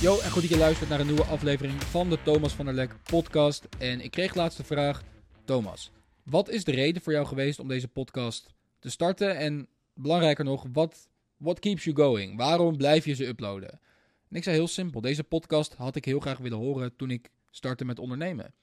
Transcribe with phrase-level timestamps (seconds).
[0.00, 2.74] Yo, en goed dat je luistert naar een nieuwe aflevering van de Thomas van der
[2.74, 3.68] Lek podcast.
[3.78, 5.02] En ik kreeg laatst de vraag,
[5.44, 5.90] Thomas,
[6.22, 8.46] wat is de reden voor jou geweest om deze podcast
[8.78, 9.36] te starten?
[9.36, 12.36] En belangrijker nog, wat what keeps you going?
[12.36, 13.80] Waarom blijf je ze uploaden?
[14.28, 17.30] En ik zei heel simpel, deze podcast had ik heel graag willen horen toen ik
[17.50, 18.54] startte met ondernemen.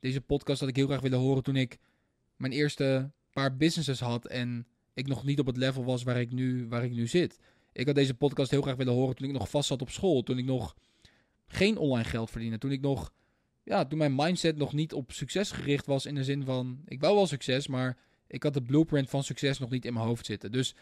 [0.00, 1.78] Deze podcast had ik heel graag willen horen toen ik
[2.36, 6.32] mijn eerste paar businesses had en ik nog niet op het level was waar ik
[6.32, 7.38] nu, waar ik nu zit.
[7.72, 10.22] Ik had deze podcast heel graag willen horen toen ik nog vast zat op school.
[10.22, 10.76] Toen ik nog
[11.46, 12.58] geen online geld verdiende.
[12.58, 13.12] Toen ik nog,
[13.62, 16.06] ja, toen mijn mindset nog niet op succes gericht was.
[16.06, 19.58] In de zin van, ik wou wel succes, maar ik had de blueprint van succes
[19.58, 20.52] nog niet in mijn hoofd zitten.
[20.52, 20.74] Dus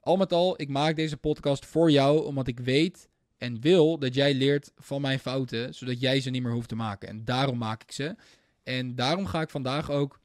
[0.00, 4.14] al met al, ik maak deze podcast voor jou, omdat ik weet en wil dat
[4.14, 7.08] jij leert van mijn fouten, zodat jij ze niet meer hoeft te maken.
[7.08, 8.16] En daarom maak ik ze.
[8.62, 10.20] En daarom ga ik vandaag ook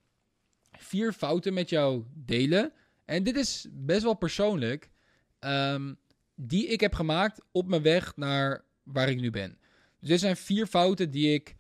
[0.71, 2.71] vier fouten met jou delen.
[3.05, 4.90] En dit is best wel persoonlijk.
[5.40, 5.94] Ehm,
[6.36, 9.57] die ik heb gemaakt op mijn weg naar waar ik nu ben.
[9.99, 11.55] Dus dit zijn vier fouten die ik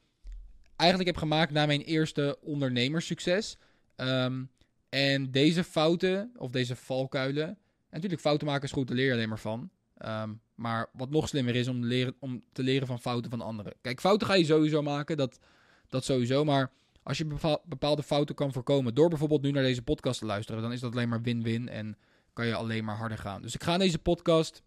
[0.75, 3.57] eigenlijk heb gemaakt na mijn eerste ondernemerssucces.
[3.95, 4.43] Ehm,
[4.89, 7.47] en deze fouten, of deze valkuilen.
[7.47, 7.57] En
[7.89, 9.69] natuurlijk, fouten maken is goed, daar leer je alleen maar van.
[9.97, 13.73] Ehm, maar wat nog slimmer is om, leren, om te leren van fouten van anderen.
[13.81, 15.39] Kijk, fouten ga je sowieso maken, dat,
[15.87, 16.43] dat sowieso.
[16.43, 16.71] Maar
[17.05, 20.71] als je bepaalde fouten kan voorkomen door bijvoorbeeld nu naar deze podcast te luisteren, dan
[20.71, 21.97] is dat alleen maar win-win en
[22.33, 23.41] kan je alleen maar harder gaan.
[23.41, 24.63] Dus ik ga in deze podcast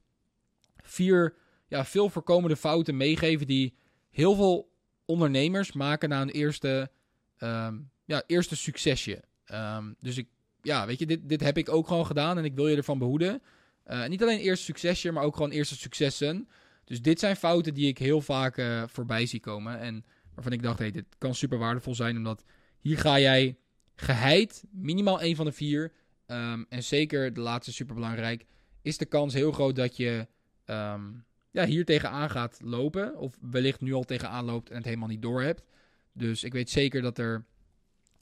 [0.83, 1.34] vier
[1.69, 3.75] ja, veel voorkomende fouten meegeven die
[4.11, 4.72] heel veel
[5.05, 6.91] ondernemers maken na een eerste,
[7.39, 9.23] um, ja, eerste succesje.
[9.52, 10.28] Um, dus ik,
[10.62, 12.98] ja, weet je, dit, dit heb ik ook gewoon gedaan en ik wil je ervan
[12.98, 13.42] behoeden.
[13.86, 16.48] Uh, niet alleen eerste succesje, maar ook gewoon eerste successen.
[16.84, 19.78] Dus dit zijn fouten die ik heel vaak uh, voorbij zie komen.
[19.78, 20.05] En
[20.39, 22.44] waarvan ik dacht, hey, dit kan super waardevol zijn, omdat
[22.81, 23.56] hier ga jij
[23.94, 25.92] geheid, minimaal één van de vier,
[26.27, 28.45] um, en zeker de laatste super belangrijk,
[28.83, 30.27] is de kans heel groot dat je
[30.67, 33.17] um, ja, hier tegenaan gaat lopen.
[33.17, 35.62] Of wellicht nu al tegenaan loopt en het helemaal niet door hebt.
[36.12, 37.45] Dus ik weet zeker dat er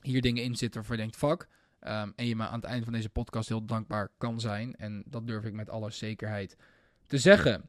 [0.02, 1.48] hier dingen in zitten waarvan je denkt, fuck.
[1.80, 4.76] Um, en je me aan het einde van deze podcast heel dankbaar kan zijn.
[4.76, 6.56] En dat durf ik met alle zekerheid
[7.06, 7.68] te zeggen.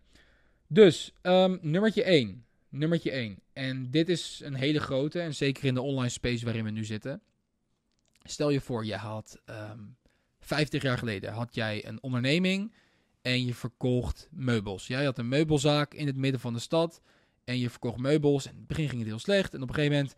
[0.67, 2.45] Dus, um, nummertje 1.
[2.69, 3.39] Nummertje 1.
[3.53, 5.19] En dit is een hele grote.
[5.19, 7.21] En zeker in de online space waarin we nu zitten.
[8.23, 9.97] Stel je voor, je had um,
[10.39, 12.73] 50 jaar geleden had jij een onderneming
[13.21, 14.87] en je verkocht meubels.
[14.87, 17.01] Jij had een meubelzaak in het midden van de stad
[17.43, 18.45] en je verkocht meubels.
[18.45, 20.15] En in het begin ging het heel slecht en op een gegeven moment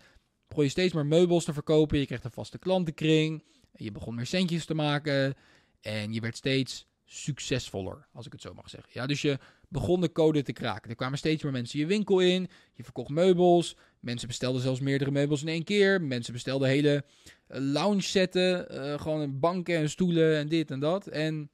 [0.47, 1.99] begon je steeds meer meubels te verkopen.
[1.99, 3.43] Je kreeg een vaste klantenkring.
[3.71, 5.35] En je begon meer centjes te maken
[5.81, 8.89] en je werd steeds succesvoller, als ik het zo mag zeggen.
[8.93, 10.89] Ja, dus je begon de code te kraken.
[10.89, 12.49] Er kwamen steeds meer mensen je winkel in.
[12.73, 13.75] Je verkocht meubels.
[13.99, 16.01] Mensen bestelden zelfs meerdere meubels in één keer.
[16.01, 17.05] Mensen bestelden hele
[17.47, 18.75] eh, lounge setten.
[18.75, 21.07] Uh, gewoon banken en stoelen en dit en dat.
[21.07, 21.49] En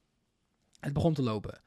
[0.79, 1.61] het begon te lopen.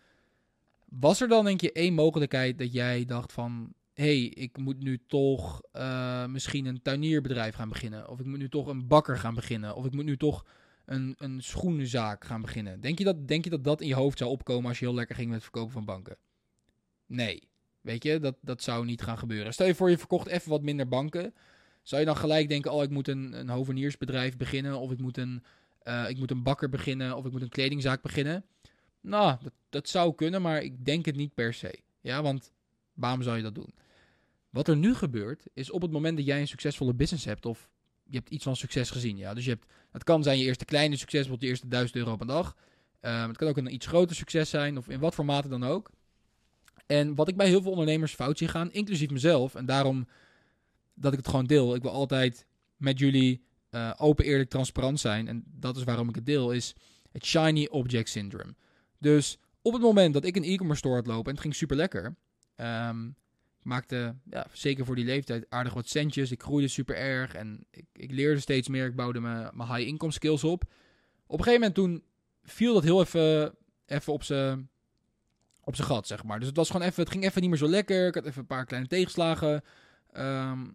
[0.89, 3.73] Was er dan denk je één mogelijkheid dat jij dacht van...
[3.95, 8.09] hey, ik moet nu toch uh, misschien een tuinierbedrijf gaan beginnen.
[8.09, 9.75] Of ik moet nu toch een bakker gaan beginnen.
[9.77, 10.45] Of ik moet nu toch
[10.89, 12.81] een, een schoenenzaak gaan beginnen.
[12.81, 14.95] Denk je, dat, denk je dat dat in je hoofd zou opkomen als je heel
[14.95, 16.17] lekker ging met het verkopen van banken?
[17.07, 17.49] Nee.
[17.81, 19.53] Weet je, dat, dat zou niet gaan gebeuren.
[19.53, 21.35] Stel je voor, je verkocht even wat minder banken.
[21.83, 24.79] Zou je dan gelijk denken, oh, ik moet een, een hoveniersbedrijf beginnen.
[24.79, 25.43] Of ik moet, een,
[25.85, 27.17] uh, ik moet een bakker beginnen.
[27.17, 28.45] Of ik moet een kledingzaak beginnen.
[29.01, 31.81] Nou, dat, dat zou kunnen, maar ik denk het niet per se.
[32.01, 32.53] Ja, want
[32.93, 33.75] waarom zou je dat doen?
[34.51, 37.71] Wat er nu gebeurt, is op het moment dat jij een succesvolle business hebt, of
[38.11, 39.17] je hebt iets van succes gezien.
[39.17, 39.35] Ja?
[39.35, 42.17] Dus je hebt, het kan zijn je eerste kleine succes, bijvoorbeeld je eerste 1000 euro
[42.19, 42.57] een dag.
[43.01, 45.65] Um, het kan ook een iets groter succes zijn, of in wat voor mate dan
[45.65, 45.91] ook.
[46.87, 50.07] En wat ik bij heel veel ondernemers fout zie gaan, inclusief mezelf, en daarom
[50.95, 51.75] dat ik het gewoon deel.
[51.75, 52.47] Ik wil altijd
[52.77, 55.29] met jullie uh, open, eerlijk, transparant zijn.
[55.29, 56.75] En dat is waarom ik het deel, is
[57.13, 58.55] het shiny object syndrome.
[58.99, 61.77] Dus op het moment dat ik een e-commerce store had lopen en het ging super
[61.77, 62.17] lekker,
[62.57, 63.17] um,
[63.63, 66.31] maakte ja, zeker voor die leeftijd aardig wat centjes.
[66.31, 68.87] Ik groeide super erg en ik, ik leerde steeds meer.
[68.87, 70.63] Ik bouwde mijn, mijn high income skills op.
[71.27, 72.03] Op een gegeven moment toen
[72.43, 73.55] viel dat heel even,
[73.87, 74.69] even op zijn
[75.69, 76.39] op gat, zeg maar.
[76.39, 78.07] Dus het was gewoon even, het ging even niet meer zo lekker.
[78.07, 79.65] Ik had even een paar kleine tegenslagen
[80.17, 80.75] um,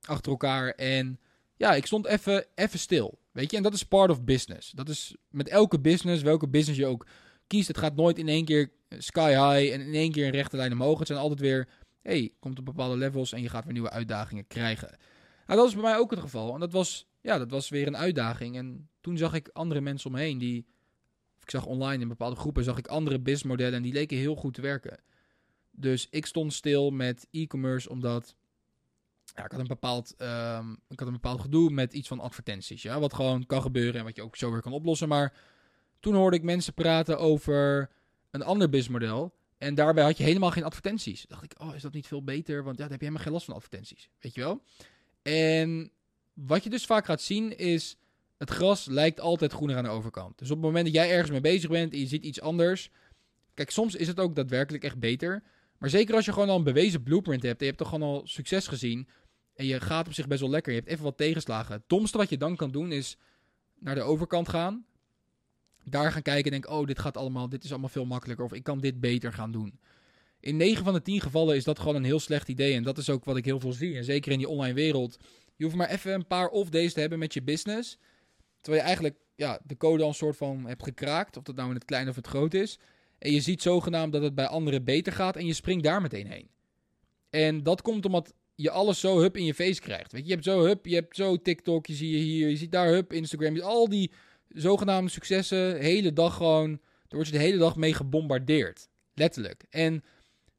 [0.00, 0.70] achter elkaar.
[0.70, 1.20] En
[1.56, 3.18] ja, ik stond even, even stil.
[3.32, 4.70] Weet je, en dat is part of business.
[4.70, 7.06] Dat is met elke business, welke business je ook
[7.46, 7.68] kiest.
[7.68, 10.72] Het gaat nooit in één keer sky high en in één keer een rechte lijn
[10.72, 10.98] omhoog.
[10.98, 11.68] Het zijn altijd weer
[12.02, 14.88] hey, komt op bepaalde levels en je gaat weer nieuwe uitdagingen krijgen.
[15.46, 16.54] Nou, dat was bij mij ook het geval.
[16.54, 18.56] En dat was, ja, dat was weer een uitdaging.
[18.56, 20.66] En toen zag ik andere mensen om me die...
[21.40, 24.54] Ik zag online in bepaalde groepen zag ik andere businessmodellen en die leken heel goed
[24.54, 25.00] te werken.
[25.70, 28.34] Dus ik stond stil met e-commerce omdat
[29.34, 32.82] ja, ik, had een bepaald, um, ik had een bepaald gedoe met iets van advertenties.
[32.82, 35.08] Ja, wat gewoon kan gebeuren en wat je ook zo weer kan oplossen.
[35.08, 35.32] Maar
[36.00, 37.90] Toen hoorde ik mensen praten over
[38.30, 39.34] een ander businessmodel.
[39.60, 41.24] En daarbij had je helemaal geen advertenties.
[41.28, 42.64] dacht ik, oh, is dat niet veel beter?
[42.64, 44.10] Want ja, dan heb je helemaal geen last van advertenties.
[44.20, 44.62] Weet je wel?
[45.22, 45.90] En
[46.34, 47.96] wat je dus vaak gaat zien is...
[48.38, 50.38] Het gras lijkt altijd groener aan de overkant.
[50.38, 52.90] Dus op het moment dat jij ergens mee bezig bent en je ziet iets anders...
[53.54, 55.42] Kijk, soms is het ook daadwerkelijk echt beter.
[55.78, 57.58] Maar zeker als je gewoon al een bewezen blueprint hebt...
[57.58, 59.08] en je hebt toch gewoon al succes gezien...
[59.54, 60.72] en je gaat op zich best wel lekker...
[60.72, 61.74] je hebt even wat tegenslagen.
[61.74, 63.16] Het domste wat je dan kan doen is
[63.78, 64.86] naar de overkant gaan
[65.84, 68.44] daar gaan kijken en denk, oh, dit gaat allemaal, dit is allemaal veel makkelijker.
[68.44, 69.78] Of ik kan dit beter gaan doen.
[70.40, 72.74] In 9 van de 10 gevallen is dat gewoon een heel slecht idee.
[72.74, 73.96] En dat is ook wat ik heel veel zie.
[73.96, 75.18] En zeker in die online wereld.
[75.56, 77.98] Je hoeft maar even een paar off-days te hebben met je business.
[78.60, 81.36] Terwijl je eigenlijk ja, de code al een soort van hebt gekraakt.
[81.36, 82.78] Of dat nou in het klein of het groot is.
[83.18, 85.36] En je ziet zogenaamd dat het bij anderen beter gaat.
[85.36, 86.48] En je springt daar meteen heen.
[87.30, 90.12] En dat komt omdat je alles zo hup in je face krijgt.
[90.12, 92.56] Weet je, je hebt zo hup, je hebt zo TikTok, je zie je hier, je
[92.56, 93.60] ziet daar hup, Instagram.
[93.60, 94.10] Al die
[94.54, 98.88] zogenaamde successen, hele dag gewoon, daar word je de hele dag mee gebombardeerd.
[99.14, 99.64] Letterlijk.
[99.70, 100.04] En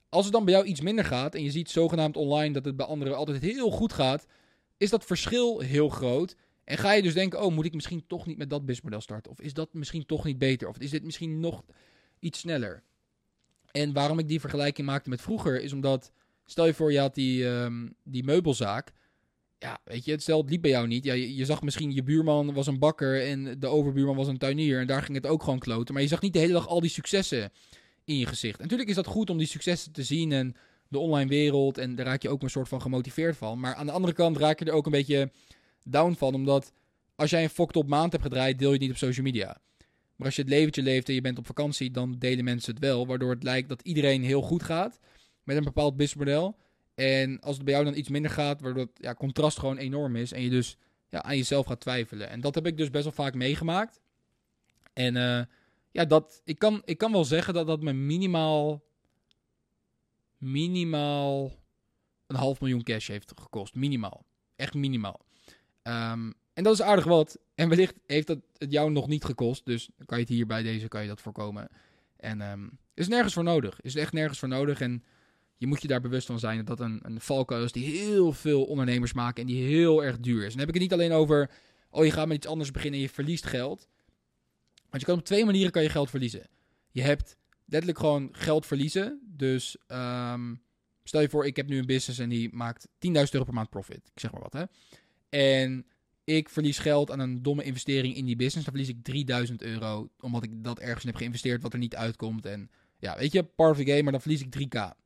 [0.10, 2.76] als het dan bij jou iets minder gaat en je ziet zogenaamd online dat het
[2.76, 4.26] bij anderen altijd heel goed gaat,
[4.78, 6.36] is dat verschil heel groot.
[6.64, 9.32] En ga je dus denken, oh, moet ik misschien toch niet met dat businessmodel starten?
[9.32, 10.68] Of is dat misschien toch niet beter?
[10.68, 11.64] Of is dit misschien nog
[12.20, 12.84] iets sneller?
[13.72, 16.12] En waarom ik die vergelijking maakte met vroeger, is omdat,
[16.46, 18.94] stel je voor, je had die, um, die meubelzaak
[19.62, 21.04] ja, weet je, stel liep bij jou niet.
[21.04, 24.38] Ja, je, je, zag misschien je buurman was een bakker en de overbuurman was een
[24.38, 24.80] tuinier.
[24.80, 25.94] En daar ging het ook gewoon kloten.
[25.94, 27.52] Maar je zag niet de hele dag al die successen
[28.06, 28.56] in je gezicht.
[28.56, 30.56] En natuurlijk is dat goed om die successen te zien en
[30.88, 31.78] de online wereld.
[31.78, 33.60] En daar raak je ook een soort van gemotiveerd van.
[33.60, 35.32] Maar aan de andere kant raak je er ook een beetje
[35.84, 36.34] down van.
[36.34, 36.72] Omdat
[37.16, 39.58] als jij een fucked op maand hebt gedraaid, deel je het niet op social media.
[40.16, 42.84] Maar als je het leventje leeft en je bent op vakantie, dan delen mensen het
[42.84, 43.08] wel.
[43.08, 45.00] Waardoor het lijkt dat iedereen heel goed gaat
[45.44, 46.56] met een bepaald businessmodel.
[47.02, 50.16] En als het bij jou dan iets minder gaat, waardoor het ja, contrast gewoon enorm
[50.16, 50.32] is.
[50.32, 50.78] En je dus
[51.10, 52.30] ja, aan jezelf gaat twijfelen.
[52.30, 54.00] En dat heb ik dus best wel vaak meegemaakt.
[54.94, 55.42] En uh,
[55.92, 58.84] ja, dat, ik, kan, ik kan wel zeggen dat dat me minimaal.
[60.38, 61.52] Minimaal.
[62.28, 63.76] Een half miljoen cash heeft gekost.
[63.76, 64.26] Minimaal.
[64.56, 65.26] Echt minimaal.
[65.84, 67.40] Um, en dat is aardig wat.
[67.56, 69.66] En wellicht heeft dat het jou nog niet gekost.
[69.66, 71.68] Dus kan je het hier bij deze kan je dat voorkomen.
[72.18, 73.82] En um, is nergens voor nodig.
[73.82, 74.82] Is echt nergens voor nodig.
[74.82, 75.04] En
[75.62, 78.64] je moet je daar bewust van zijn dat een, een valkuil is die heel veel
[78.64, 80.44] ondernemers maken en die heel erg duur is.
[80.44, 81.52] En dan heb ik het niet alleen over,
[81.90, 83.88] oh je gaat met iets anders beginnen en je verliest geld.
[84.90, 86.48] Want je kan op twee manieren kan je geld verliezen.
[86.92, 89.22] Je hebt letterlijk gewoon geld verliezen.
[89.24, 90.62] Dus um,
[91.04, 93.70] stel je voor, ik heb nu een business en die maakt 10.000 euro per maand
[93.70, 94.12] profit.
[94.14, 94.64] Ik zeg maar wat hè.
[95.30, 95.86] En
[96.24, 98.66] ik verlies geld aan een domme investering in die business.
[98.66, 100.10] Dan verlies ik 3000 euro.
[100.20, 102.46] Omdat ik dat ergens heb geïnvesteerd wat er niet uitkomt.
[102.46, 102.70] En
[103.00, 105.01] ja, weet je, the game, maar dan verlies ik 3k.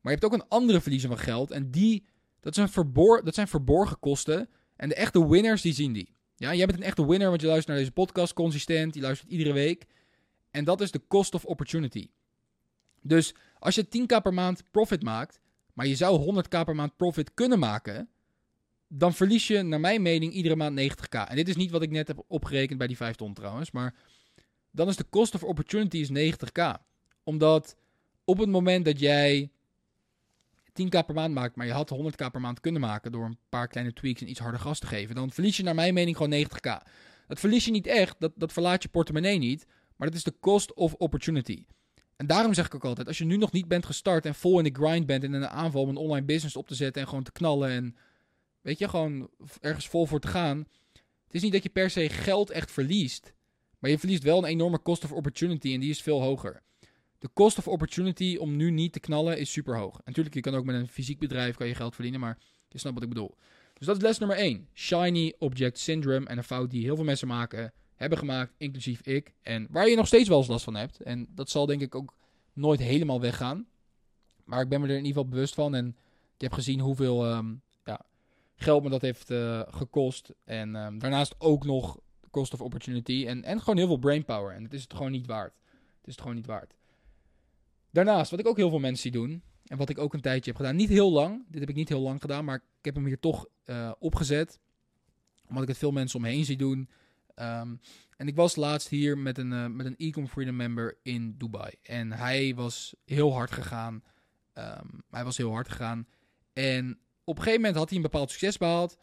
[0.00, 1.50] Maar je hebt ook een andere verliezer van geld.
[1.50, 2.06] En die,
[2.40, 4.48] dat zijn, verbor, dat zijn verborgen kosten.
[4.76, 6.14] En de echte winners, die zien die.
[6.36, 8.94] Ja, jij bent een echte winner, want je luistert naar deze podcast consistent.
[8.94, 9.86] Je luistert iedere week.
[10.50, 12.10] En dat is de cost of opportunity.
[13.02, 15.40] Dus als je 10k per maand profit maakt,
[15.72, 18.08] maar je zou 100k per maand profit kunnen maken,
[18.88, 21.28] dan verlies je, naar mijn mening, iedere maand 90k.
[21.28, 23.94] En dit is niet wat ik net heb opgerekend bij die 5 ton trouwens, maar
[24.70, 26.82] dan is de cost of opportunity is 90k.
[27.22, 27.76] Omdat
[28.24, 29.50] op het moment dat jij
[30.70, 33.68] 10k per maand maakt, maar je had 100k per maand kunnen maken door een paar
[33.68, 36.44] kleine tweaks en iets harder gas te geven, dan verlies je naar mijn mening gewoon
[36.44, 36.86] 90k.
[37.26, 40.34] Dat verlies je niet echt, dat, dat verlaat je portemonnee niet, maar dat is de
[40.40, 41.64] cost of opportunity.
[42.16, 44.58] En daarom zeg ik ook altijd, als je nu nog niet bent gestart en vol
[44.58, 47.02] in de grind bent en in een aanval om een online business op te zetten
[47.02, 47.96] en gewoon te knallen en
[48.60, 50.58] weet je, gewoon ergens vol voor te gaan.
[51.24, 53.34] Het is niet dat je per se geld echt verliest,
[53.78, 56.62] maar je verliest wel een enorme cost of opportunity en die is veel hoger
[57.20, 60.00] de cost of opportunity om nu niet te knallen is super hoog.
[60.04, 62.94] natuurlijk, je kan ook met een fysiek bedrijf kan je geld verdienen, maar je snapt
[62.94, 63.36] wat ik bedoel.
[63.74, 64.68] Dus dat is les nummer 1.
[64.74, 66.26] Shiny Object Syndrome.
[66.26, 69.34] En een fout die heel veel mensen maken, hebben gemaakt, inclusief ik.
[69.42, 71.00] En waar je nog steeds wel eens last van hebt.
[71.00, 72.14] En dat zal denk ik ook
[72.52, 73.66] nooit helemaal weggaan.
[74.44, 75.74] Maar ik ben me er in ieder geval bewust van.
[75.74, 75.96] En
[76.34, 78.00] ik heb gezien hoeveel um, ja,
[78.56, 80.32] geld me dat heeft uh, gekost.
[80.44, 82.00] En um, daarnaast ook nog
[82.30, 83.24] cost of opportunity.
[83.26, 84.54] En, en gewoon heel veel brainpower.
[84.54, 85.54] En het is het gewoon niet waard.
[85.98, 86.74] Het is het gewoon niet waard.
[87.90, 90.50] Daarnaast, wat ik ook heel veel mensen zie doen, en wat ik ook een tijdje
[90.50, 92.94] heb gedaan, niet heel lang, dit heb ik niet heel lang gedaan, maar ik heb
[92.94, 94.60] hem hier toch uh, opgezet,
[95.48, 96.88] omdat ik het veel mensen omheen zie doen.
[97.36, 97.80] Um,
[98.16, 101.72] en ik was laatst hier met een, uh, met een Ecom Freedom member in Dubai.
[101.82, 104.02] En hij was heel hard gegaan.
[104.54, 106.06] Um, hij was heel hard gegaan.
[106.52, 108.98] En op een gegeven moment had hij een bepaald succes behaald.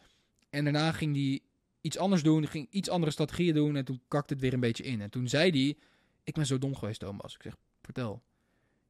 [0.50, 1.40] En daarna ging hij
[1.80, 3.76] iets anders doen, ging iets andere strategieën doen.
[3.76, 5.00] En toen kakte het weer een beetje in.
[5.00, 5.76] En toen zei hij:
[6.24, 7.34] Ik ben zo dom geweest, Thomas.
[7.34, 8.22] Ik zeg: Vertel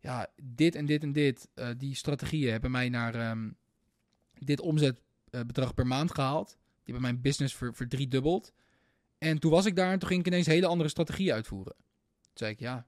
[0.00, 3.56] ja, dit en dit en dit, uh, die strategieën hebben mij naar um,
[4.38, 6.48] dit omzetbedrag per maand gehaald.
[6.48, 8.52] Die hebben mijn business ver, verdriedubbeld.
[9.18, 11.74] En toen was ik daar en toen ging ik ineens hele andere strategieën uitvoeren.
[12.22, 12.86] Toen zei ik, ja,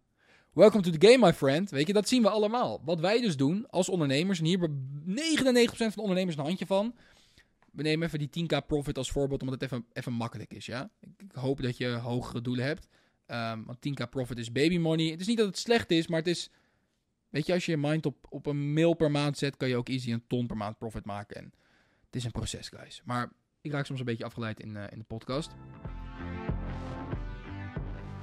[0.52, 1.70] welcome to the game, my friend.
[1.70, 2.80] Weet je, dat zien we allemaal.
[2.84, 6.66] Wat wij dus doen als ondernemers, en hier hebben 99% van de ondernemers een handje
[6.66, 6.94] van.
[7.72, 10.90] We nemen even die 10k profit als voorbeeld, omdat het even, even makkelijk is, ja.
[11.00, 12.88] Ik hoop dat je hogere doelen hebt.
[13.26, 15.10] Um, want 10k profit is baby money.
[15.10, 16.50] Het is niet dat het slecht is, maar het is...
[17.30, 19.76] Weet je, als je je mind op, op een mil per maand zet, kan je
[19.76, 21.36] ook easy een ton per maand profit maken.
[21.36, 21.52] En
[22.06, 23.02] het is een proces, guys.
[23.04, 25.50] Maar ik raak soms een beetje afgeleid in, uh, in de podcast.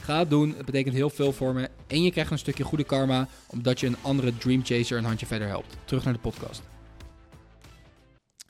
[0.00, 1.70] Ga het doen, het betekent heel veel voor me.
[1.86, 5.26] En je krijgt een stukje goede karma, omdat je een andere Dream Chaser een handje
[5.26, 5.76] verder helpt.
[5.84, 6.62] Terug naar de podcast.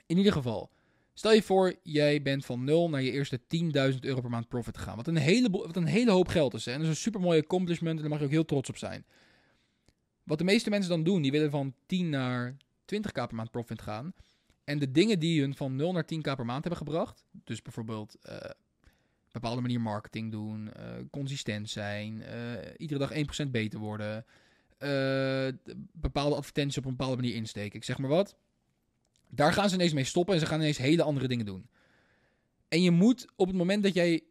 [0.06, 0.70] In ieder geval,
[1.14, 3.40] stel je voor, jij bent van 0 naar je eerste
[3.92, 4.96] 10.000 euro per maand profit gegaan.
[4.96, 6.64] Wat een, hele, wat een hele hoop geld is.
[6.64, 6.72] Hè?
[6.72, 8.76] En dat is een super mooi accomplishment en daar mag je ook heel trots op
[8.76, 9.04] zijn.
[10.22, 12.56] Wat de meeste mensen dan doen, die willen van 10 naar
[12.94, 14.14] 20k per maand profit gaan.
[14.64, 18.16] En de dingen die hun van 0 naar 10k per maand hebben gebracht, dus bijvoorbeeld
[18.28, 18.36] uh,
[19.32, 22.26] bepaalde manier marketing doen, uh, consistent zijn, uh,
[22.76, 23.12] iedere dag
[23.46, 24.24] 1% beter worden,
[24.78, 25.48] uh,
[25.92, 27.76] bepaalde advertenties op een bepaalde manier insteken.
[27.76, 28.36] Ik zeg maar wat.
[29.30, 31.68] Daar gaan ze ineens mee stoppen en ze gaan ineens hele andere dingen doen.
[32.68, 34.22] En je moet op het moment dat jij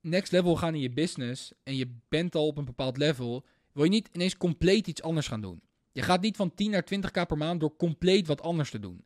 [0.00, 3.84] next level gaan in je business en je bent al op een bepaald level, wil
[3.84, 5.60] je niet ineens compleet iets anders gaan doen.
[5.92, 9.04] Je gaat niet van 10 naar 20k per maand door compleet wat anders te doen.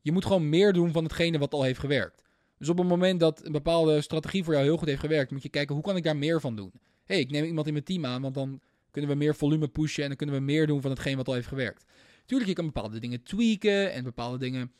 [0.00, 2.22] Je moet gewoon meer doen van hetgene wat al heeft gewerkt.
[2.60, 5.42] Dus op het moment dat een bepaalde strategie voor jou heel goed heeft gewerkt, moet
[5.42, 6.72] je kijken hoe kan ik daar meer van doen.
[7.04, 10.02] hey, ik neem iemand in mijn team aan, want dan kunnen we meer volume pushen
[10.02, 11.84] en dan kunnen we meer doen van hetgeen wat al heeft gewerkt.
[12.26, 14.72] Tuurlijk, je kan bepaalde dingen tweaken en bepaalde dingen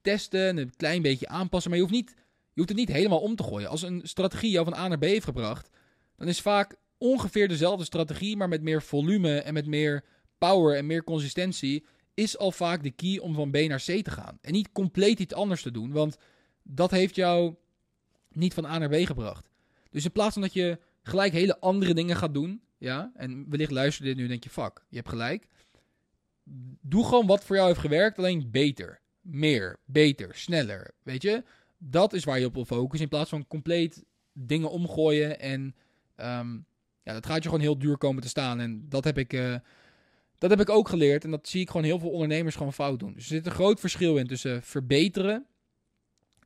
[0.00, 3.20] testen en een klein beetje aanpassen, maar je hoeft, niet, je hoeft het niet helemaal
[3.20, 3.68] om te gooien.
[3.68, 5.70] Als een strategie jou van A naar B heeft gebracht,
[6.16, 10.04] dan is vaak ongeveer dezelfde strategie, maar met meer volume en met meer
[10.38, 14.10] power en meer consistentie, is al vaak de key om van B naar C te
[14.10, 14.38] gaan.
[14.40, 16.16] En niet compleet iets anders te doen, want
[16.68, 17.54] dat heeft jou
[18.28, 19.48] niet van A naar B gebracht.
[19.90, 23.70] Dus in plaats van dat je gelijk hele andere dingen gaat doen, ja, en wellicht
[23.70, 25.46] luister dit nu en denk je, fuck, je hebt gelijk.
[26.80, 29.00] Doe gewoon wat voor jou heeft gewerkt, alleen beter.
[29.20, 31.44] Meer, beter, sneller, weet je.
[31.78, 35.74] Dat is waar je op wil focussen, in plaats van compleet dingen omgooien en
[36.16, 36.66] um,
[37.02, 38.60] ja, dat gaat je gewoon heel duur komen te staan.
[38.60, 39.32] En dat heb ik...
[39.32, 39.56] Uh,
[40.38, 42.98] dat heb ik ook geleerd en dat zie ik gewoon heel veel ondernemers gewoon fout
[42.98, 43.12] doen.
[43.12, 45.46] Dus er zit een groot verschil in tussen verbeteren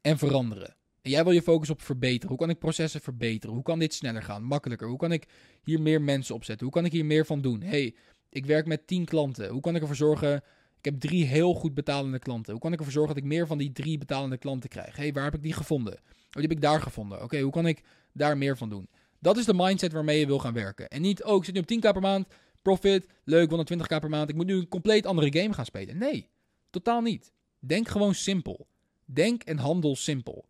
[0.00, 0.76] en veranderen.
[1.02, 2.28] En jij wil je focus op verbeteren.
[2.28, 3.54] Hoe kan ik processen verbeteren?
[3.54, 4.88] Hoe kan dit sneller gaan, makkelijker?
[4.88, 5.26] Hoe kan ik
[5.62, 6.66] hier meer mensen opzetten?
[6.66, 7.62] Hoe kan ik hier meer van doen?
[7.62, 7.94] hey,
[8.28, 9.48] ik werk met 10 klanten.
[9.48, 10.42] Hoe kan ik ervoor zorgen...
[10.78, 12.52] Ik heb drie heel goed betalende klanten.
[12.52, 14.96] Hoe kan ik ervoor zorgen dat ik meer van die drie betalende klanten krijg?
[14.96, 15.92] hey, waar heb ik die gevonden?
[15.92, 17.22] Oh, die heb ik daar gevonden.
[17.22, 18.88] Oké, hoe kan ik daar meer van doen?
[19.18, 20.88] Dat is de mindset waarmee je wil gaan werken.
[20.88, 22.26] En niet, oh, ik zit nu op 10k per maand,
[22.62, 24.28] profit, leuk, 120k per maand.
[24.28, 25.98] Ik moet nu een compleet andere game gaan spelen.
[25.98, 26.28] Nee,
[26.70, 27.32] totaal niet.
[27.58, 28.66] Denk gewoon simpel.
[29.12, 30.48] Denk en handel simpel.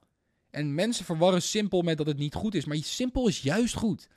[0.50, 2.64] En mensen verwarren simpel met dat het niet goed is.
[2.64, 4.08] Maar simpel is juist goed.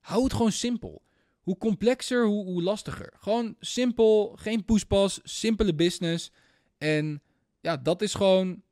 [0.00, 1.02] Hou het gewoon simpel.
[1.40, 3.12] Hoe complexer, hoe, hoe lastiger.
[3.18, 6.32] Gewoon simpel, geen poespas, simpele business.
[6.78, 7.22] En
[7.60, 8.62] ja, dat is gewoon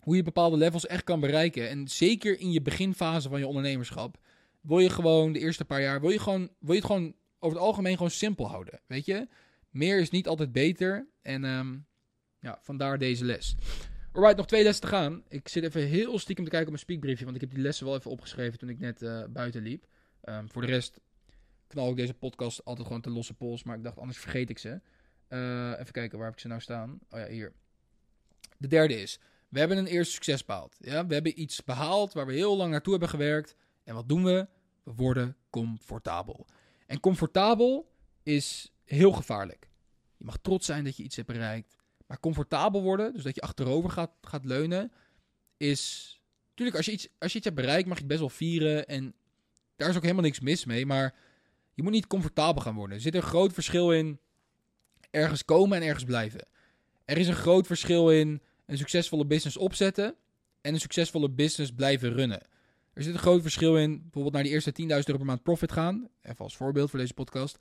[0.00, 1.68] hoe je bepaalde levels echt kan bereiken.
[1.68, 4.18] En zeker in je beginfase van je ondernemerschap.
[4.60, 7.56] Wil je gewoon de eerste paar jaar, wil je, gewoon, wil je het gewoon over
[7.56, 8.80] het algemeen gewoon simpel houden.
[8.86, 9.28] Weet je?
[9.70, 11.08] Meer is niet altijd beter.
[11.22, 11.86] En um,
[12.40, 13.56] ja, vandaar deze les.
[14.12, 15.22] Alright, nog twee lessen te gaan.
[15.28, 17.86] Ik zit even heel stiekem te kijken op mijn speakbriefje, want ik heb die lessen
[17.86, 19.86] wel even opgeschreven toen ik net uh, buiten liep.
[20.24, 21.00] Um, voor de rest
[21.66, 24.58] knal ik deze podcast altijd gewoon te losse pols, maar ik dacht anders vergeet ik
[24.58, 24.80] ze.
[25.28, 26.98] Uh, even kijken, waar heb ik ze nou staan?
[27.10, 27.52] Oh ja, hier.
[28.56, 30.76] De derde is, we hebben een eerste succes behaald.
[30.80, 31.06] Ja?
[31.06, 33.54] We hebben iets behaald waar we heel lang naartoe hebben gewerkt.
[33.84, 34.46] En wat doen we?
[34.82, 36.46] We worden comfortabel.
[36.86, 39.68] En comfortabel is heel gevaarlijk.
[40.16, 41.76] Je mag trots zijn dat je iets hebt bereikt.
[42.10, 44.92] Maar comfortabel worden, dus dat je achterover gaat, gaat leunen,
[45.56, 46.14] is.
[46.48, 48.86] Natuurlijk, als je, iets, als je iets hebt bereikt, mag je het best wel vieren.
[48.86, 49.14] En
[49.76, 50.86] daar is ook helemaal niks mis mee.
[50.86, 51.14] Maar
[51.74, 52.96] je moet niet comfortabel gaan worden.
[52.96, 54.18] Er zit een groot verschil in
[55.10, 56.46] ergens komen en ergens blijven.
[57.04, 60.14] Er is een groot verschil in een succesvolle business opzetten
[60.60, 62.40] en een succesvolle business blijven runnen.
[62.92, 65.72] Er zit een groot verschil in bijvoorbeeld naar die eerste 10.000 euro per maand profit
[65.72, 66.08] gaan.
[66.22, 67.58] Even als voorbeeld voor deze podcast.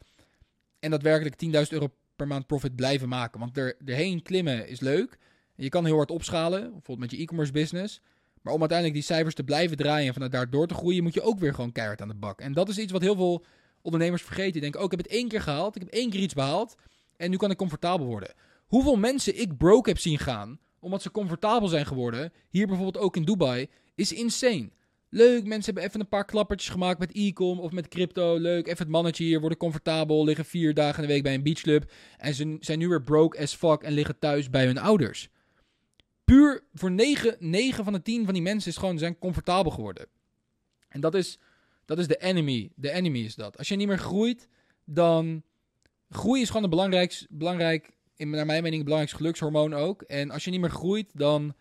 [0.79, 3.39] En daadwerkelijk 10.000 euro per maand profit blijven maken.
[3.39, 5.17] Want er, erheen klimmen is leuk.
[5.55, 8.01] Je kan heel hard opschalen, bijvoorbeeld met je e-commerce business.
[8.41, 11.13] Maar om uiteindelijk die cijfers te blijven draaien en vanuit daar door te groeien, moet
[11.13, 12.41] je ook weer gewoon keihard aan de bak.
[12.41, 13.45] En dat is iets wat heel veel
[13.81, 14.51] ondernemers vergeten.
[14.51, 16.75] Die denken, oh, ik heb het één keer gehaald, ik heb één keer iets behaald
[17.17, 18.33] en nu kan ik comfortabel worden.
[18.67, 23.15] Hoeveel mensen ik broke heb zien gaan, omdat ze comfortabel zijn geworden, hier bijvoorbeeld ook
[23.15, 24.69] in Dubai, is insane.
[25.09, 28.37] Leuk, mensen hebben even een paar klappertjes gemaakt met e-com of met crypto.
[28.37, 31.43] Leuk, even het mannetje hier, worden comfortabel, liggen vier dagen in de week bij een
[31.43, 31.91] beachclub.
[32.17, 35.29] En ze zijn nu weer broke as fuck en liggen thuis bij hun ouders.
[36.23, 40.07] Puur voor 9, 9 van de 10 van die mensen is gewoon, zijn comfortabel geworden.
[40.87, 41.39] En dat is,
[41.85, 42.71] dat is de enemy.
[42.75, 43.57] De enemy is dat.
[43.57, 44.47] Als je niet meer groeit,
[44.85, 45.43] dan...
[46.09, 50.01] Groei is gewoon een belangrijk, belangrijk in, naar mijn mening, het belangrijkste gelukshormoon ook.
[50.01, 51.55] En als je niet meer groeit, dan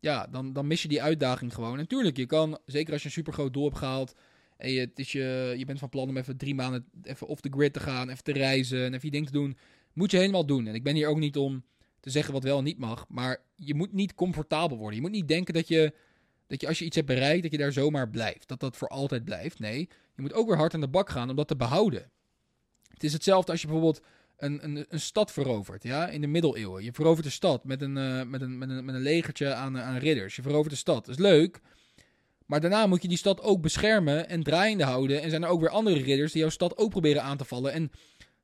[0.00, 1.76] ja, dan, dan mis je die uitdaging gewoon.
[1.76, 4.14] Natuurlijk, je kan, zeker als je een super groot doel hebt gehaald.
[4.56, 7.40] En je, het is je, je bent van plan om even drie maanden even off
[7.40, 9.56] the grid te gaan, even te reizen en even je ding te doen.
[9.92, 10.66] Moet je helemaal doen.
[10.66, 11.64] En ik ben hier ook niet om
[12.00, 13.06] te zeggen wat wel en niet mag.
[13.08, 14.94] Maar je moet niet comfortabel worden.
[14.94, 15.94] Je moet niet denken dat je,
[16.46, 18.48] dat je als je iets hebt bereikt, dat je daar zomaar blijft.
[18.48, 19.58] Dat dat voor altijd blijft.
[19.58, 22.10] Nee, je moet ook weer hard aan de bak gaan om dat te behouden.
[22.88, 24.02] Het is hetzelfde als je bijvoorbeeld
[24.38, 26.84] een, een, een stad verovert, ja, in de middeleeuwen.
[26.84, 29.78] Je verovert de stad met een, uh, met een, met een, met een legertje aan,
[29.78, 30.36] aan ridders.
[30.36, 31.60] Je verovert de stad, dat is leuk.
[32.46, 35.22] Maar daarna moet je die stad ook beschermen en draaiende houden.
[35.22, 37.72] En zijn er ook weer andere ridders die jouw stad ook proberen aan te vallen.
[37.72, 37.90] En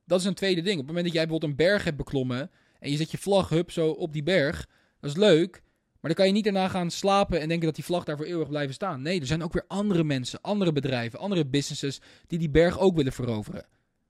[0.05, 0.75] dat is een tweede ding.
[0.75, 2.51] Op het moment dat jij bijvoorbeeld een berg hebt beklommen...
[2.81, 4.69] en je zet je vlag, hup, zo op die berg...
[5.01, 5.63] dat is leuk...
[6.01, 8.27] Maar dan kan je niet daarna gaan slapen en denken dat die vlag daar voor
[8.27, 9.03] eeuwig blijven staan.
[9.03, 12.97] Nee, er zijn ook weer andere mensen, andere bedrijven, andere businesses die die berg ook
[12.97, 13.67] willen veroveren.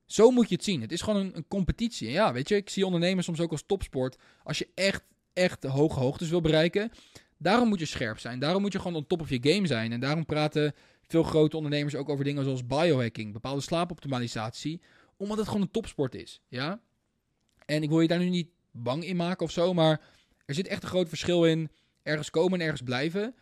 [0.07, 0.81] Zo moet je het zien.
[0.81, 2.07] Het is gewoon een, een competitie.
[2.07, 4.17] En ja, weet je, ik zie ondernemers soms ook als topsport.
[4.43, 6.91] Als je echt, echt hoge hoogtes wil bereiken,
[7.39, 8.39] daarom moet je scherp zijn.
[8.39, 9.93] Daarom moet je gewoon on top of je game zijn.
[9.93, 10.75] En daarom praten
[11.07, 14.81] veel grote ondernemers ook over dingen zoals biohacking, bepaalde slaapoptimalisatie,
[15.17, 16.41] omdat het gewoon een topsport is.
[16.49, 16.81] Ja?
[17.67, 20.01] En ik wil je daar nu niet bang in maken of zo, maar
[20.47, 21.71] er zit echt een groot verschil in
[22.03, 23.35] ergens komen en ergens blijven.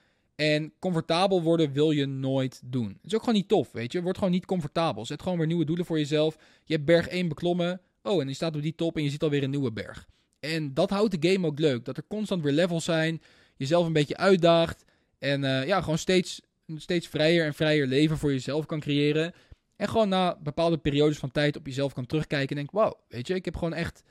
[0.42, 2.88] En comfortabel worden wil je nooit doen.
[2.88, 4.02] Het is ook gewoon niet tof, weet je.
[4.02, 5.06] Word gewoon niet comfortabel.
[5.06, 6.36] Zet gewoon weer nieuwe doelen voor jezelf.
[6.64, 7.80] Je hebt berg 1 beklommen.
[8.02, 10.08] Oh, en je staat op die top en je ziet alweer een nieuwe berg.
[10.40, 11.84] En dat houdt de game ook leuk.
[11.84, 13.22] Dat er constant weer levels zijn.
[13.56, 14.84] Jezelf een beetje uitdaagt.
[15.18, 16.40] En uh, ja, gewoon steeds,
[16.76, 19.32] steeds vrijer en vrijer leven voor jezelf kan creëren.
[19.76, 23.26] En gewoon na bepaalde periodes van tijd op jezelf kan terugkijken en denken: wauw, weet
[23.26, 24.02] je, ik heb gewoon echt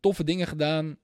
[0.00, 0.96] toffe dingen gedaan.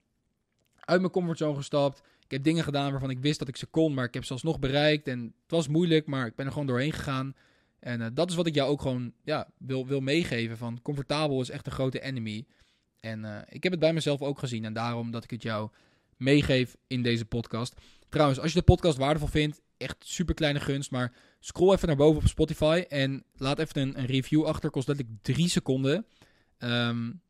[0.80, 2.02] Uit mijn comfortzone gestapt.
[2.30, 4.32] Ik heb dingen gedaan waarvan ik wist dat ik ze kon, maar ik heb ze
[4.32, 5.08] alsnog bereikt.
[5.08, 7.34] En het was moeilijk, maar ik ben er gewoon doorheen gegaan.
[7.80, 10.56] En uh, dat is wat ik jou ook gewoon ja, wil, wil meegeven.
[10.56, 12.46] Van comfortabel is echt een grote enemy.
[13.00, 14.64] En uh, ik heb het bij mezelf ook gezien.
[14.64, 15.70] En daarom dat ik het jou
[16.16, 17.80] meegeef in deze podcast.
[18.08, 20.90] Trouwens, als je de podcast waardevol vindt, echt super kleine gunst.
[20.90, 24.70] Maar scroll even naar boven op Spotify en laat even een, review achter.
[24.70, 26.06] Kost letterlijk drie seconden.
[26.58, 27.22] Um,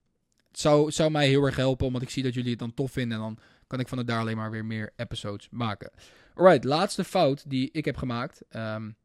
[0.48, 2.92] het zou, zou mij heel erg helpen, omdat ik zie dat jullie het dan tof
[2.92, 3.16] vinden.
[3.16, 3.38] En dan
[3.70, 5.90] kan ik van het daar alleen maar weer meer episodes maken.
[6.34, 8.42] Alright, laatste fout die ik heb gemaakt.
[8.50, 8.96] Um,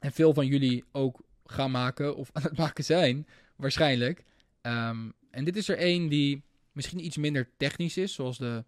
[0.00, 4.24] en veel van jullie ook gaan maken of aan het maken zijn, waarschijnlijk.
[4.62, 8.64] Um, en dit is er één die misschien iets minder technisch is, zoals de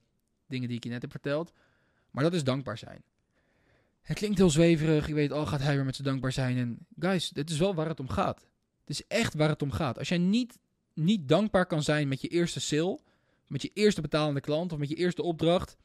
[0.46, 1.52] dingen die ik je net heb verteld.
[2.10, 3.02] Maar dat is dankbaar zijn.
[4.02, 5.06] Het klinkt heel zweverig.
[5.06, 6.56] Je weet, al gaat hij weer met zijn dankbaar zijn.
[6.56, 8.46] En guys, dit is wel waar het om gaat.
[8.80, 9.98] Het is echt waar het om gaat.
[9.98, 10.58] Als jij niet,
[10.94, 13.00] niet dankbaar kan zijn met je eerste sale,
[13.46, 15.76] met je eerste betalende klant of met je eerste opdracht,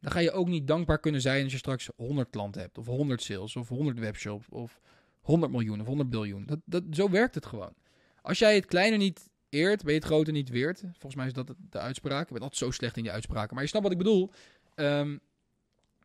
[0.00, 2.86] dan ga je ook niet dankbaar kunnen zijn als je straks 100 klanten hebt, of
[2.86, 4.80] 100 sales, of 100 webshops, of
[5.20, 6.46] 100 miljoen, of 100 biljoen.
[6.46, 7.74] Dat, dat, zo werkt het gewoon.
[8.22, 10.80] Als jij het kleine niet eert, ben je het grote niet weert.
[10.80, 12.26] Volgens mij is dat de uitspraak.
[12.26, 13.54] Ik ben altijd zo slecht in die uitspraken.
[13.54, 14.30] Maar je snapt wat ik bedoel.
[14.74, 15.20] Um,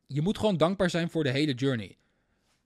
[0.07, 1.97] je moet gewoon dankbaar zijn voor de hele journey.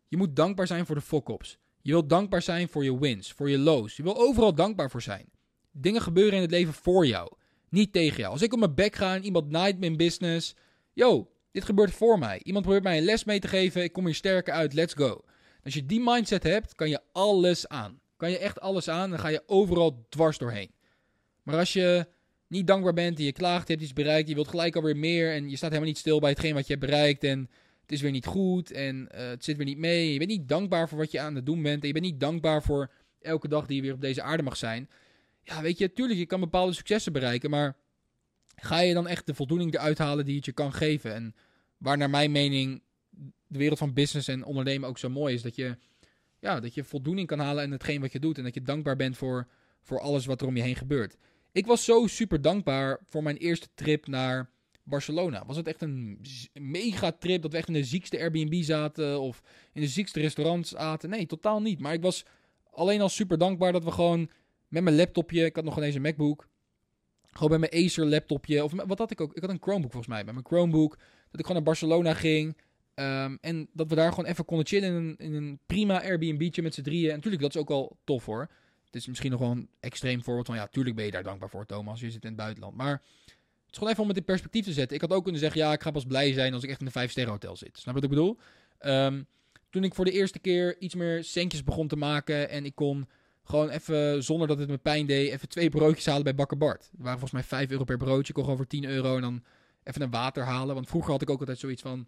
[0.07, 1.57] Je moet dankbaar zijn voor de fuck-ups.
[1.81, 3.97] Je wilt dankbaar zijn voor je wins, voor je lows.
[3.97, 5.29] Je wil overal dankbaar voor zijn.
[5.71, 7.31] Dingen gebeuren in het leven voor jou.
[7.69, 8.31] Niet tegen jou.
[8.31, 10.55] Als ik op mijn bek ga en iemand naait mijn business.
[10.93, 12.39] Yo, dit gebeurt voor mij.
[12.43, 13.83] Iemand probeert mij een les mee te geven.
[13.83, 14.73] Ik kom hier sterker uit.
[14.73, 15.23] Let's go.
[15.63, 17.99] Als je die mindset hebt, kan je alles aan.
[18.17, 19.09] Kan je echt alles aan.
[19.09, 20.71] Dan ga je overal dwars doorheen.
[21.43, 22.07] Maar als je
[22.47, 24.29] niet dankbaar bent en je klaagt, je hebt iets bereikt.
[24.29, 25.33] Je wilt gelijk alweer meer.
[25.33, 27.23] En je staat helemaal niet stil bij hetgeen wat je hebt bereikt.
[27.23, 27.49] En
[27.81, 28.71] het is weer niet goed.
[28.71, 30.11] En uh, het zit weer niet mee.
[30.11, 31.81] Je bent niet dankbaar voor wat je aan het doen bent.
[31.81, 34.57] En je bent niet dankbaar voor elke dag die je weer op deze aarde mag
[34.57, 34.89] zijn
[35.49, 37.77] ja, weet je, tuurlijk, je kan bepaalde successen bereiken, maar
[38.55, 41.13] ga je dan echt de voldoening eruit halen die het je kan geven?
[41.13, 41.35] En
[41.77, 42.81] waar naar mijn mening
[43.47, 45.77] de wereld van business en ondernemen ook zo mooi is, dat je,
[46.39, 48.95] ja, dat je voldoening kan halen in hetgeen wat je doet en dat je dankbaar
[48.95, 49.47] bent voor,
[49.81, 51.17] voor alles wat er om je heen gebeurt.
[51.51, 54.49] Ik was zo super dankbaar voor mijn eerste trip naar
[54.83, 55.45] Barcelona.
[55.45, 56.21] Was het echt een
[56.53, 59.41] mega trip dat we echt in de ziekste Airbnb zaten of
[59.73, 61.09] in de ziekste restaurants aten?
[61.09, 61.79] Nee, totaal niet.
[61.79, 62.25] Maar ik was
[62.71, 64.29] alleen al super dankbaar dat we gewoon
[64.69, 65.45] met mijn laptopje.
[65.45, 66.47] Ik had nog ineens een MacBook.
[67.31, 68.63] Gewoon met mijn Acer laptopje.
[68.63, 69.33] Of wat had ik ook?
[69.33, 70.23] Ik had een Chromebook volgens mij.
[70.23, 70.97] Met mijn Chromebook.
[71.31, 72.57] Dat ik gewoon naar Barcelona ging.
[72.93, 76.61] Ehm, en dat we daar gewoon even konden chillen in een, in een prima Airbnb'tje
[76.61, 77.09] met z'n drieën.
[77.09, 78.49] En natuurlijk, dat is ook wel tof hoor.
[78.85, 81.49] Het is misschien nog wel een extreem voorbeeld van, ja, tuurlijk ben je daar dankbaar
[81.49, 81.99] voor, Thomas.
[81.99, 82.75] Je zit in het buitenland.
[82.75, 84.95] Maar het is gewoon even om het in perspectief te zetten.
[84.95, 86.85] Ik had ook kunnen zeggen, ja, ik ga pas blij zijn als ik echt in
[86.85, 87.77] een vijf-sterren hotel zit.
[87.77, 88.37] Snap wat ik bedoel?
[88.77, 89.23] Ehm,
[89.69, 93.07] toen ik voor de eerste keer iets meer centjes begon te maken en ik kon
[93.49, 96.81] gewoon even, zonder dat het me pijn deed, even twee broodjes halen bij Bakker Bart.
[96.91, 98.27] Het waren volgens mij 5 euro per broodje.
[98.27, 99.43] Ik kon gewoon voor 10 euro en dan
[99.83, 100.75] even een water halen.
[100.75, 102.07] Want vroeger had ik ook altijd zoiets van,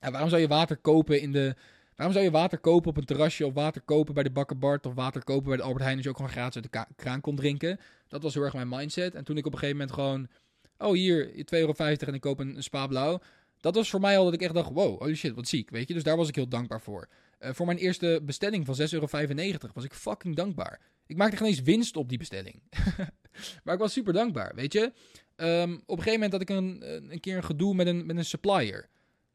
[0.00, 1.54] ja, waarom zou je water kopen in de...
[1.96, 4.86] Waarom zou je water kopen op een terrasje of water kopen bij de Bakker Bart
[4.86, 7.20] of water kopen bij de Albert Heijn als je ook gewoon gratis uit de kraan
[7.20, 7.80] kon drinken?
[8.08, 9.14] Dat was heel erg mijn mindset.
[9.14, 10.28] En toen ik op een gegeven moment gewoon,
[10.78, 13.20] oh hier, 2,50 euro en ik koop een, een spa blauw.
[13.60, 15.88] Dat was voor mij al dat ik echt dacht, wow, holy shit, wat ziek, weet
[15.88, 15.94] je.
[15.94, 17.08] Dus daar was ik heel dankbaar voor.
[17.42, 19.06] Uh, voor mijn eerste bestelling van 6,95 euro
[19.74, 20.80] was ik fucking dankbaar.
[21.06, 22.62] Ik maakte geen eens winst op die bestelling.
[23.64, 24.92] maar ik was super dankbaar, weet je.
[25.36, 28.16] Um, op een gegeven moment had ik een, een keer een gedoe met een, met
[28.16, 28.88] een supplier.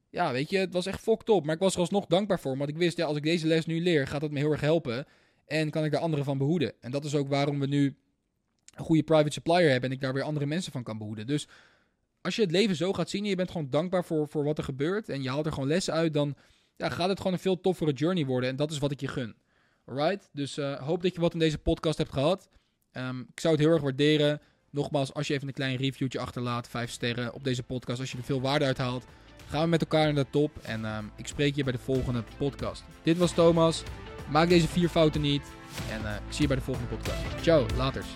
[0.10, 1.46] Ja, weet je, het was echt fucked op.
[1.46, 2.58] Maar ik was er alsnog dankbaar voor.
[2.58, 4.62] Want ik wist, ja, als ik deze les nu leer, gaat dat me heel erg
[4.62, 5.06] helpen.
[5.46, 6.74] En kan ik daar anderen van behoeden.
[6.80, 7.96] En dat is ook waarom we nu
[8.76, 9.90] een goede private supplier hebben.
[9.90, 11.28] En ik daar weer andere mensen van kan behoeden.
[11.28, 11.48] Dus
[12.22, 14.58] als je het leven zo gaat zien en je bent gewoon dankbaar voor, voor wat
[14.58, 15.10] er gebeurt.
[15.10, 16.36] En je haalt er gewoon lessen uit, dan
[16.78, 18.50] ja, gaat het gewoon een veel toffere journey worden.
[18.50, 19.36] En dat is wat ik je gun.
[19.86, 20.30] Alright?
[20.34, 22.50] Dus uh, hoop dat je wat in deze podcast hebt gehad.
[22.92, 24.42] Um, ik zou het heel erg waarderen.
[24.70, 28.00] Nogmaals, als je even een klein reviewtje achterlaat, 5 sterren op deze podcast.
[28.00, 29.06] Als je er veel waarde uit haalt,
[29.48, 30.52] gaan we met elkaar naar de top.
[30.62, 32.84] En um, ik spreek je bij de volgende podcast.
[33.04, 33.84] Dit was Thomas.
[34.30, 35.44] Maak deze vier fouten niet.
[35.92, 37.42] En uh, ik zie je bij de volgende podcast.
[37.42, 38.08] Ciao, laters.